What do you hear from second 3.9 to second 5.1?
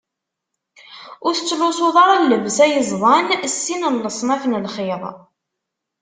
n leṣnaf n lxiḍ.